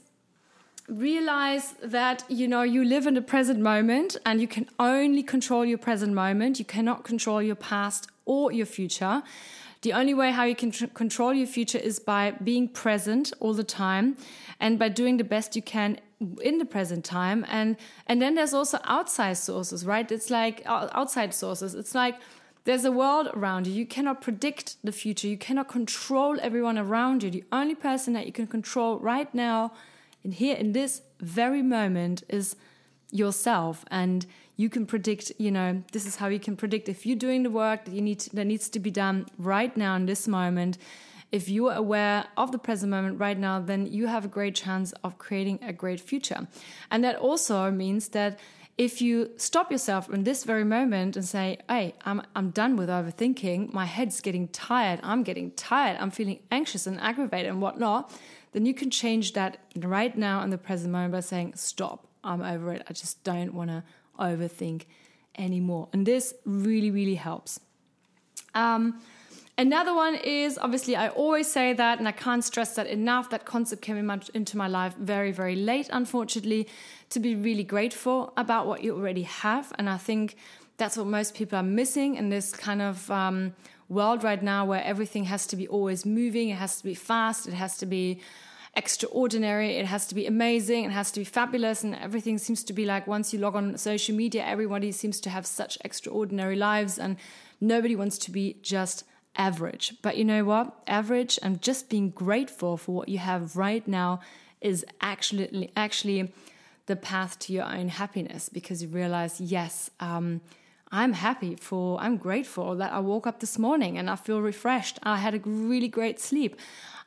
realize 0.88 1.74
that 1.82 2.24
you 2.30 2.48
know 2.48 2.62
you 2.62 2.84
live 2.84 3.08
in 3.08 3.16
the 3.16 3.22
present 3.22 3.60
moment 3.60 4.16
and 4.24 4.40
you 4.40 4.48
can 4.48 4.70
only 4.78 5.24
control 5.24 5.66
your 5.66 5.80
present 5.80 6.14
moment 6.14 6.60
you 6.60 6.66
cannot 6.66 7.04
control 7.04 7.42
your 7.42 7.56
past 7.56 8.08
or 8.26 8.52
your 8.52 8.68
future 8.68 9.24
the 9.82 9.92
only 9.94 10.14
way 10.14 10.32
how 10.32 10.44
you 10.44 10.56
can 10.56 10.70
tr- 10.70 10.86
control 10.88 11.34
your 11.34 11.48
future 11.48 11.80
is 11.80 11.98
by 11.98 12.32
being 12.44 12.68
present 12.68 13.34
all 13.40 13.54
the 13.56 13.64
time 13.64 14.16
and 14.60 14.78
by 14.78 14.88
doing 14.88 15.18
the 15.18 15.24
best 15.24 15.56
you 15.56 15.62
can 15.62 16.00
in 16.42 16.58
the 16.58 16.66
present 16.66 17.06
time. 17.06 17.46
And 17.48 17.78
and 18.08 18.22
then 18.22 18.36
there's 18.36 18.54
also 18.54 18.80
outside 18.84 19.38
sources 19.38 19.86
right? 19.86 20.10
It's 20.12 20.30
like 20.30 20.64
uh, 20.66 20.90
outside 20.94 21.34
sources. 21.34 21.76
It's 21.76 21.96
like 21.96 22.16
there's 22.64 22.86
a 22.86 22.92
world 22.92 23.30
around 23.34 23.68
you. 23.68 23.74
You 23.74 23.86
cannot 23.86 24.22
predict 24.22 24.78
the 24.84 24.92
future. 24.92 25.28
You 25.28 25.38
cannot 25.38 25.68
control 25.68 26.38
everyone 26.42 26.78
around 26.78 27.24
you. 27.24 27.30
The 27.30 27.44
only 27.52 27.76
person 27.76 28.14
that 28.14 28.26
you 28.26 28.32
can 28.32 28.48
control 28.48 28.98
right 29.00 29.34
now 29.34 29.72
and 30.24 30.34
here 30.34 30.56
in 30.56 30.72
this 30.72 31.02
very 31.20 31.62
moment 31.62 32.24
is 32.28 32.56
yourself. 33.12 33.86
And 33.92 34.26
you 34.58 34.70
can 34.70 34.86
predict 34.86 35.32
you 35.38 35.52
know 35.52 35.84
this 35.92 36.06
is 36.06 36.16
how 36.16 36.28
you 36.28 36.40
can 36.40 36.56
predict 36.56 36.90
if 36.90 37.06
you're 37.06 37.18
doing 37.18 37.44
the 37.44 37.50
work 37.50 37.86
that 37.86 37.94
you 37.94 38.02
need 38.02 38.20
that 38.34 38.46
needs 38.46 38.70
to 38.70 38.80
be 38.80 38.92
done 38.92 39.26
right 39.38 39.76
now 39.76 39.96
in 39.96 40.06
this 40.06 40.28
moment 40.28 40.78
if 41.36 41.50
you 41.50 41.68
are 41.70 41.76
aware 41.76 42.26
of 42.38 42.52
the 42.52 42.58
present 42.68 42.90
moment 42.90 43.20
right 43.20 43.40
now 43.48 43.56
then 43.60 43.86
you 43.98 44.08
have 44.08 44.26
a 44.26 44.32
great 44.38 44.56
chance 44.56 44.94
of 45.04 45.18
creating 45.18 45.60
a 45.62 45.74
great 45.74 46.00
future 46.00 46.48
and 46.92 47.04
that 47.04 47.16
also 47.18 47.70
means 47.72 48.10
that 48.10 48.40
if 48.78 49.02
you 49.02 49.32
stop 49.38 49.72
yourself 49.72 50.10
in 50.10 50.24
this 50.24 50.44
very 50.44 50.64
moment 50.64 51.16
and 51.18 51.26
say 51.26 51.58
hey 51.70 51.94
i'm, 52.06 52.22
I'm 52.36 52.50
done 52.52 52.76
with 52.76 52.90
overthinking 52.90 53.74
my 53.74 53.86
head's 53.86 54.22
getting 54.22 54.48
tired 54.50 55.00
i'm 55.04 55.24
getting 55.24 55.52
tired 55.52 55.98
i'm 56.00 56.12
feeling 56.12 56.40
anxious 56.52 56.88
and 56.88 57.00
aggravated 57.00 57.50
and 57.52 57.62
whatnot 57.62 58.12
then 58.56 58.66
you 58.66 58.74
can 58.74 58.90
change 58.90 59.34
that 59.34 59.58
right 59.76 60.18
now 60.18 60.42
in 60.42 60.50
the 60.50 60.58
present 60.58 60.90
moment 60.90 61.12
by 61.12 61.20
saying, 61.20 61.56
Stop, 61.58 62.08
I'm 62.24 62.42
over 62.42 62.72
it. 62.72 62.84
I 62.90 62.94
just 62.94 63.22
don't 63.26 63.54
want 63.54 63.70
to 63.70 63.84
overthink 64.18 64.86
anymore. 65.38 65.90
And 65.92 66.06
this 66.06 66.34
really, 66.46 66.90
really 66.90 67.16
helps. 67.16 67.60
Um, 68.54 69.02
another 69.58 69.94
one 69.94 70.16
is 70.16 70.58
obviously, 70.58 70.96
I 70.96 71.10
always 71.10 71.52
say 71.52 71.74
that, 71.74 72.00
and 72.00 72.08
I 72.08 72.12
can't 72.12 72.44
stress 72.44 72.76
that 72.76 72.88
enough. 72.88 73.30
That 73.30 73.46
concept 73.46 73.82
came 73.82 73.98
in 73.98 74.22
into 74.34 74.58
my 74.58 74.68
life 74.68 74.96
very, 74.98 75.32
very 75.32 75.56
late, 75.56 75.90
unfortunately, 75.92 76.68
to 77.10 77.20
be 77.20 77.36
really 77.36 77.64
grateful 77.64 78.34
about 78.38 78.68
what 78.68 78.84
you 78.84 78.96
already 78.96 79.24
have. 79.24 79.72
And 79.78 79.90
I 79.90 79.98
think 79.98 80.36
that's 80.78 80.98
what 80.98 81.08
most 81.08 81.36
people 81.36 81.58
are 81.58 81.64
missing 81.64 82.16
in 82.16 82.30
this 82.30 82.52
kind 82.52 82.82
of 82.82 83.10
um, 83.10 83.54
world 83.90 84.24
right 84.24 84.42
now 84.42 84.66
where 84.66 84.84
everything 84.84 85.26
has 85.26 85.48
to 85.48 85.56
be 85.56 85.68
always 85.68 86.06
moving, 86.06 86.50
it 86.50 86.58
has 86.58 86.78
to 86.78 86.84
be 86.84 86.96
fast, 86.96 87.48
it 87.48 87.54
has 87.54 87.78
to 87.78 87.86
be 87.86 88.20
extraordinary, 88.76 89.78
it 89.78 89.86
has 89.86 90.06
to 90.08 90.16
be 90.16 90.26
amazing, 90.26 90.84
it 90.84 90.92
has 90.92 91.12
to 91.12 91.22
be 91.22 91.24
fabulous, 91.24 91.84
and 91.84 91.96
everything 91.96 92.38
seems 92.38 92.64
to 92.64 92.74
be 92.74 92.86
like 92.86 93.08
once 93.08 93.32
you 93.32 93.40
log 93.40 93.56
on 93.56 93.78
social 93.78 94.16
media, 94.16 94.44
everybody 94.46 94.92
seems 94.92 95.22
to 95.22 95.30
have 95.30 95.46
such 95.46 95.78
extraordinary 95.86 96.56
lives, 96.56 97.00
and 97.00 97.16
nobody 97.62 97.96
wants 97.96 98.18
to 98.18 98.32
be 98.32 98.58
just 98.62 99.06
average. 99.38 99.96
But 100.02 100.18
you 100.18 100.26
know 100.26 100.44
what? 100.44 100.74
Average 100.88 101.40
and 101.42 101.62
just 101.62 101.90
being 101.90 102.10
grateful 102.10 102.78
for 102.78 102.96
what 102.96 103.10
you 103.10 103.18
have 103.20 103.56
right 103.56 103.88
now 103.88 104.22
is 104.62 104.86
actually 105.02 105.72
actually 105.76 106.32
the 106.86 106.96
path 106.96 107.40
to 107.40 107.54
your 107.54 107.66
own 107.66 107.90
happiness 107.90 108.50
because 108.50 108.82
you 108.82 108.88
realize, 108.90 109.42
yes, 109.42 109.90
um, 110.00 110.42
I'm 110.92 111.14
happy 111.14 111.56
for, 111.56 112.00
I'm 112.00 112.18
grateful 112.18 112.76
that 112.76 112.94
I 112.94 113.00
woke 113.00 113.26
up 113.26 113.40
this 113.40 113.58
morning 113.58 113.98
and 113.98 114.10
I 114.10 114.16
feel 114.16 114.40
refreshed. 114.40 115.00
I 115.04 115.18
had 115.18 115.34
a 115.34 115.40
really 115.40 115.88
great 115.88 116.20
sleep. 116.20 116.60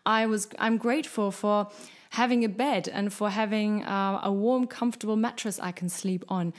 I 0.04 0.26
was 0.26 0.49
I'm 0.58 0.78
grateful 0.78 1.30
for 1.30 1.68
having 2.11 2.45
a 2.45 2.49
bed 2.49 2.88
and 2.88 3.12
for 3.12 3.31
having 3.31 3.85
uh, 3.85 4.21
a 4.23 4.33
warm, 4.33 4.67
comfortable 4.67 5.17
mattress 5.17 5.59
I 5.61 5.73
can 5.73 5.88
sleep 5.88 6.25
on. 6.29 6.53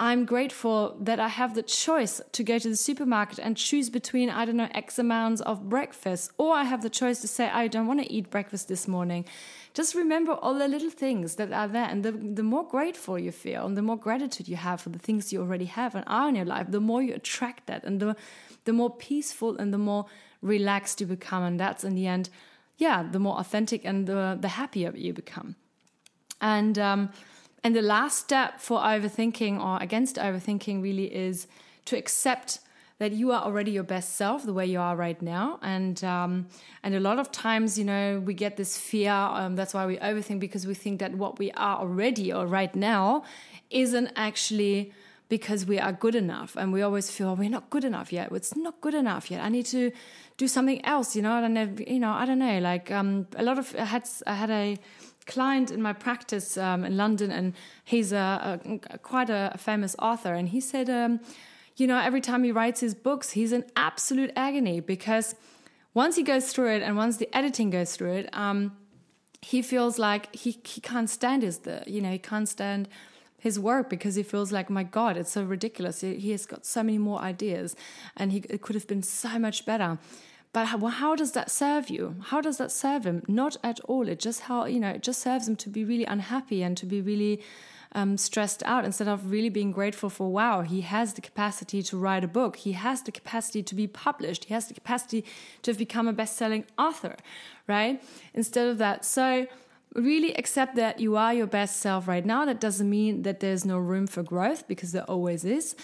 I'm 0.00 0.24
grateful 0.24 0.96
that 1.00 1.20
I 1.20 1.28
have 1.28 1.54
the 1.54 1.62
choice 1.62 2.20
to 2.32 2.42
go 2.42 2.58
to 2.58 2.68
the 2.68 2.76
supermarket 2.76 3.38
and 3.38 3.56
choose 3.56 3.90
between, 3.90 4.28
I 4.28 4.44
don't 4.44 4.56
know, 4.56 4.68
X 4.74 4.98
amounts 4.98 5.40
of 5.42 5.68
breakfast, 5.68 6.32
or 6.36 6.54
I 6.54 6.64
have 6.64 6.82
the 6.82 6.90
choice 6.90 7.20
to 7.20 7.28
say, 7.28 7.48
I 7.48 7.68
don't 7.68 7.86
want 7.86 8.00
to 8.02 8.12
eat 8.12 8.28
breakfast 8.28 8.66
this 8.66 8.88
morning. 8.88 9.24
Just 9.72 9.94
remember 9.94 10.32
all 10.32 10.54
the 10.54 10.66
little 10.66 10.90
things 10.90 11.36
that 11.36 11.52
are 11.52 11.68
there. 11.68 11.84
And 11.84 12.04
the, 12.04 12.10
the 12.10 12.42
more 12.42 12.66
grateful 12.66 13.20
you 13.20 13.30
feel 13.30 13.66
and 13.66 13.76
the 13.76 13.82
more 13.82 13.96
gratitude 13.96 14.48
you 14.48 14.56
have 14.56 14.80
for 14.80 14.88
the 14.88 14.98
things 14.98 15.32
you 15.32 15.40
already 15.40 15.66
have 15.66 15.94
and 15.94 16.04
are 16.08 16.28
in 16.28 16.34
your 16.34 16.44
life, 16.44 16.70
the 16.70 16.80
more 16.80 17.00
you 17.00 17.14
attract 17.14 17.66
that 17.68 17.84
and 17.84 18.00
the, 18.00 18.16
the 18.64 18.72
more 18.72 18.90
peaceful 18.90 19.56
and 19.58 19.72
the 19.72 19.78
more 19.78 20.06
relaxed 20.42 21.00
you 21.00 21.06
become. 21.06 21.44
And 21.44 21.60
that's 21.60 21.84
in 21.84 21.94
the 21.94 22.08
end 22.08 22.30
yeah, 22.78 23.02
the 23.02 23.18
more 23.18 23.38
authentic 23.38 23.84
and 23.84 24.06
the, 24.06 24.36
the 24.40 24.48
happier 24.48 24.92
you 24.94 25.12
become. 25.12 25.56
And 26.40 26.78
um, 26.78 27.10
and 27.64 27.74
the 27.74 27.82
last 27.82 28.18
step 28.18 28.60
for 28.60 28.78
overthinking 28.80 29.58
or 29.58 29.82
against 29.82 30.16
overthinking 30.16 30.82
really 30.82 31.12
is 31.14 31.46
to 31.86 31.96
accept 31.96 32.60
that 32.98 33.12
you 33.12 33.32
are 33.32 33.42
already 33.42 33.70
your 33.70 33.82
best 33.82 34.16
self 34.16 34.44
the 34.44 34.52
way 34.52 34.66
you 34.66 34.78
are 34.78 34.94
right 34.94 35.20
now 35.20 35.58
and 35.62 36.04
um, 36.04 36.46
and 36.82 36.94
a 36.94 37.00
lot 37.00 37.18
of 37.18 37.32
times 37.32 37.78
you 37.78 37.84
know 37.84 38.22
we 38.24 38.34
get 38.34 38.56
this 38.56 38.76
fear 38.76 39.12
um, 39.12 39.56
that's 39.56 39.74
why 39.74 39.86
we 39.86 39.96
overthink 39.96 40.40
because 40.40 40.66
we 40.66 40.74
think 40.74 41.00
that 41.00 41.14
what 41.14 41.38
we 41.38 41.50
are 41.52 41.78
already 41.78 42.32
or 42.32 42.46
right 42.46 42.76
now 42.76 43.24
isn't 43.70 44.10
actually 44.14 44.92
because 45.28 45.66
we 45.66 45.78
are 45.78 45.92
good 45.92 46.14
enough. 46.14 46.56
And 46.56 46.72
we 46.72 46.82
always 46.82 47.10
feel 47.10 47.34
we're 47.36 47.48
not 47.48 47.70
good 47.70 47.84
enough 47.84 48.12
yet. 48.12 48.30
It's 48.32 48.56
not 48.56 48.80
good 48.80 48.94
enough 48.94 49.30
yet. 49.30 49.42
I 49.42 49.48
need 49.48 49.66
to 49.66 49.90
do 50.36 50.48
something 50.48 50.84
else. 50.84 51.16
You 51.16 51.22
know 51.22 51.42
and 51.42 51.56
then 51.56 51.84
you 51.86 51.98
know 51.98 52.10
i 52.12 52.24
don't 52.24 52.38
know. 52.38 52.58
Like 52.58 52.90
um, 52.90 53.26
a 53.36 53.42
lot 53.42 53.58
of 53.58 53.74
i 53.78 53.84
had 53.84 54.08
i 54.26 54.34
had 54.34 54.50
a 54.50 54.78
client 55.26 55.70
in 55.70 55.80
my 55.80 55.94
practice 55.94 56.58
um, 56.58 56.84
in 56.84 56.98
london 56.98 57.30
and 57.30 57.54
he's 57.82 58.12
a, 58.12 58.60
a 58.62 58.98
quite 58.98 59.30
a, 59.30 59.52
a, 59.54 59.58
famous 59.58 59.96
author. 59.98 60.34
And 60.34 60.48
he 60.48 60.60
said 60.60 60.90
um, 60.90 61.20
you 61.76 61.86
know 61.86 61.98
every 61.98 62.20
time 62.20 62.44
he 62.44 62.52
writes 62.52 62.80
his 62.80 62.94
books 62.94 63.30
he's 63.30 63.52
in 63.52 63.64
absolute 63.76 64.32
agony 64.36 64.80
because 64.80 65.34
once 65.94 66.16
he 66.16 66.22
goes 66.22 66.52
through 66.52 66.70
it 66.74 66.82
and 66.82 66.96
once 66.96 67.16
the 67.16 67.34
editing 67.34 67.70
goes 67.70 67.96
through 67.96 68.12
it 68.12 68.28
um, 68.36 68.76
he 69.40 69.62
feels 69.62 69.98
like 69.98 70.34
he, 70.34 70.58
he 70.64 70.80
can't 70.80 71.10
stand 71.10 71.42
his 71.42 71.58
the 71.58 71.82
you 71.86 72.00
know 72.00 72.10
he 72.10 72.18
can't 72.18 72.48
stand 72.48 72.88
his 73.44 73.60
work 73.60 73.90
because 73.90 74.14
he 74.14 74.22
feels 74.22 74.50
like, 74.50 74.70
my 74.70 74.82
God, 74.82 75.18
it's 75.18 75.32
so 75.32 75.44
ridiculous. 75.44 76.00
He, 76.00 76.14
he 76.14 76.30
has 76.30 76.46
got 76.46 76.64
so 76.64 76.82
many 76.82 76.96
more 76.96 77.20
ideas 77.20 77.76
and 78.16 78.32
he, 78.32 78.38
it 78.48 78.62
could 78.62 78.74
have 78.74 78.86
been 78.86 79.02
so 79.02 79.38
much 79.38 79.66
better. 79.66 79.98
But 80.54 80.68
how, 80.68 80.78
well, 80.78 80.92
how 80.92 81.14
does 81.14 81.32
that 81.32 81.50
serve 81.50 81.90
you? 81.90 82.16
How 82.30 82.40
does 82.40 82.56
that 82.56 82.72
serve 82.72 83.04
him? 83.04 83.22
Not 83.28 83.58
at 83.62 83.80
all. 83.80 84.08
It 84.08 84.18
just 84.18 84.40
how 84.48 84.64
you 84.64 84.80
know 84.80 84.88
it 84.88 85.02
just 85.02 85.20
serves 85.20 85.46
him 85.46 85.56
to 85.56 85.68
be 85.68 85.84
really 85.84 86.06
unhappy 86.06 86.62
and 86.62 86.74
to 86.78 86.86
be 86.86 87.02
really 87.02 87.42
um, 87.92 88.16
stressed 88.16 88.62
out 88.62 88.86
instead 88.86 89.08
of 89.08 89.30
really 89.30 89.50
being 89.50 89.70
grateful 89.70 90.10
for 90.10 90.32
wow 90.32 90.62
he 90.62 90.80
has 90.80 91.12
the 91.12 91.20
capacity 91.20 91.80
to 91.80 91.96
write 91.96 92.24
a 92.24 92.28
book 92.40 92.56
he 92.56 92.72
has 92.72 93.02
the 93.02 93.12
capacity 93.12 93.62
to 93.62 93.74
be 93.74 93.86
published 93.86 94.46
he 94.46 94.54
has 94.54 94.66
the 94.66 94.74
capacity 94.74 95.24
to 95.62 95.70
have 95.70 95.78
become 95.78 96.08
a 96.08 96.12
best-selling 96.12 96.64
author 96.76 97.14
right 97.68 98.02
instead 98.34 98.66
of 98.66 98.78
that 98.78 99.04
so 99.04 99.46
really 99.94 100.34
accept 100.34 100.74
that 100.76 101.00
you 101.00 101.16
are 101.16 101.32
your 101.32 101.46
best 101.46 101.80
self 101.80 102.08
right 102.08 102.26
now 102.26 102.44
that 102.44 102.60
doesn't 102.60 102.90
mean 102.90 103.22
that 103.22 103.40
there's 103.40 103.64
no 103.64 103.78
room 103.78 104.06
for 104.06 104.22
growth 104.22 104.66
because 104.66 104.92
there 104.92 105.04
always 105.04 105.44
is 105.44 105.76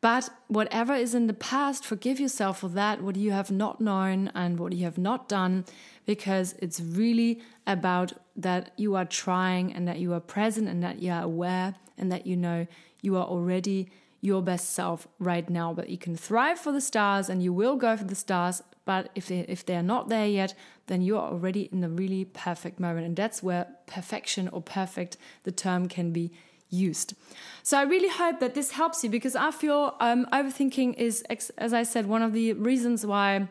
but 0.00 0.28
whatever 0.48 0.94
is 0.94 1.14
in 1.14 1.26
the 1.26 1.34
past, 1.34 1.84
forgive 1.84 2.20
yourself 2.20 2.60
for 2.60 2.68
that, 2.68 3.02
what 3.02 3.16
you 3.16 3.32
have 3.32 3.50
not 3.50 3.80
known 3.80 4.30
and 4.34 4.58
what 4.58 4.72
you 4.72 4.84
have 4.84 4.98
not 4.98 5.28
done, 5.28 5.64
because 6.04 6.54
it's 6.60 6.80
really 6.80 7.40
about 7.66 8.12
that 8.36 8.72
you 8.76 8.94
are 8.94 9.06
trying 9.06 9.72
and 9.72 9.88
that 9.88 9.98
you 9.98 10.12
are 10.12 10.20
present 10.20 10.68
and 10.68 10.82
that 10.82 11.00
you 11.00 11.10
are 11.10 11.22
aware 11.22 11.74
and 11.96 12.12
that 12.12 12.26
you 12.26 12.36
know 12.36 12.66
you 13.00 13.16
are 13.16 13.24
already 13.24 13.88
your 14.20 14.42
best 14.42 14.70
self 14.70 15.08
right 15.18 15.48
now. 15.48 15.72
But 15.72 15.88
you 15.88 15.98
can 15.98 16.16
thrive 16.16 16.58
for 16.58 16.72
the 16.72 16.80
stars 16.80 17.28
and 17.30 17.42
you 17.42 17.52
will 17.52 17.76
go 17.76 17.96
for 17.96 18.04
the 18.04 18.14
stars. 18.14 18.62
But 18.86 19.10
if 19.14 19.26
they 19.26 19.40
if 19.40 19.66
they're 19.66 19.82
not 19.82 20.08
there 20.08 20.26
yet, 20.26 20.54
then 20.86 21.02
you 21.02 21.18
are 21.18 21.28
already 21.30 21.68
in 21.70 21.82
the 21.82 21.90
really 21.90 22.24
perfect 22.24 22.80
moment. 22.80 23.04
And 23.04 23.14
that's 23.14 23.42
where 23.42 23.66
perfection 23.86 24.48
or 24.48 24.62
perfect 24.62 25.18
the 25.42 25.52
term 25.52 25.88
can 25.88 26.12
be 26.12 26.30
used. 26.70 27.14
So 27.62 27.78
I 27.78 27.82
really 27.82 28.08
hope 28.08 28.40
that 28.40 28.54
this 28.54 28.70
helps 28.72 29.04
you 29.04 29.10
because 29.10 29.36
I 29.36 29.50
feel 29.50 29.94
um, 30.00 30.26
overthinking 30.32 30.94
is, 30.94 31.22
as 31.58 31.72
I 31.74 31.82
said, 31.82 32.06
one 32.06 32.22
of 32.22 32.32
the 32.32 32.52
reasons 32.54 33.04
why 33.04 33.48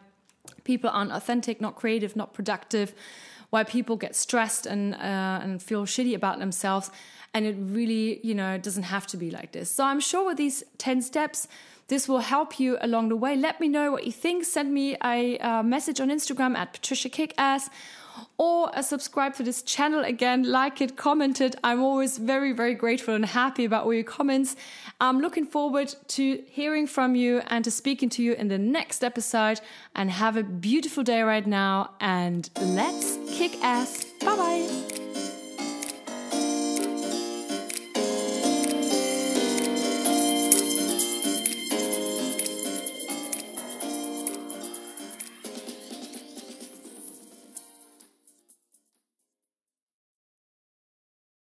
people 0.64 0.90
aren't 0.90 1.12
authentic, 1.12 1.62
not 1.62 1.76
creative, 1.76 2.16
not 2.16 2.34
productive, 2.34 2.94
why 3.50 3.64
people 3.64 3.96
get 3.96 4.16
stressed 4.16 4.66
and 4.66 4.96
uh, 4.96 5.44
and 5.44 5.62
feel 5.62 5.86
shitty 5.86 6.16
about 6.16 6.40
themselves. 6.40 6.92
And 7.34 7.46
it 7.46 7.58
really, 7.60 8.26
you 8.26 8.34
know, 8.34 8.58
doesn't 8.58 8.84
have 8.84 9.06
to 9.08 9.18
be 9.18 9.30
like 9.30 9.52
this. 9.52 9.70
So 9.70 9.84
I'm 9.84 10.00
sure 10.00 10.26
with 10.26 10.38
these 10.38 10.64
10 10.78 11.02
steps, 11.02 11.50
this 11.88 12.08
will 12.08 12.20
help 12.20 12.60
you 12.60 12.78
along 12.82 13.10
the 13.10 13.16
way. 13.16 13.36
Let 13.36 13.60
me 13.60 13.68
know 13.68 13.92
what 13.92 14.06
you 14.06 14.12
think. 14.12 14.46
Send 14.46 14.74
me 14.74 14.98
a 15.04 15.38
uh, 15.38 15.64
message 15.64 16.00
on 16.00 16.10
Instagram 16.10 16.56
at 16.56 16.74
Patricia 16.74 17.10
Kickass 17.10 17.70
or 18.38 18.72
subscribe 18.82 19.36
to 19.36 19.44
this 19.44 19.62
channel 19.62 20.04
again, 20.04 20.44
like 20.44 20.82
it, 20.82 20.96
comment 20.96 21.42
it. 21.42 21.56
I'm 21.64 21.82
always 21.82 22.18
very, 22.18 22.52
very 22.52 22.74
grateful 22.74 23.14
and 23.14 23.26
happy 23.26 23.66
about 23.66 23.86
all 23.86 23.94
your 23.94 24.04
comments. 24.04 24.56
I'm 25.00 25.20
looking 25.20 25.46
forward 25.46 25.94
to 26.10 26.44
hearing 26.48 26.88
from 26.88 27.16
you 27.16 27.42
and 27.48 27.64
to 27.66 27.72
speaking 27.72 28.10
to 28.10 28.24
you 28.24 28.34
in 28.34 28.48
the 28.48 28.58
next 28.58 29.04
episode. 29.04 29.60
And 29.96 30.12
have 30.12 30.38
a 30.38 30.44
beautiful 30.44 31.04
day 31.04 31.22
right 31.22 31.46
now. 31.46 31.92
And 32.00 32.50
let's 32.60 33.18
kick 33.30 33.62
ass. 33.64 34.06
Bye 34.22 34.36
bye. 34.36 35.05